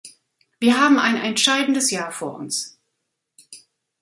Wir 0.59 0.79
haben 0.81 0.97
ein 0.97 1.15
entscheidendes 1.15 1.91
Jahr 1.91 2.11
vor 2.11 2.33
uns. 2.33 2.79